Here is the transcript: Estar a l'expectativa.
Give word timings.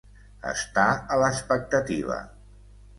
Estar 0.51 0.87
a 1.17 1.21
l'expectativa. 1.25 2.21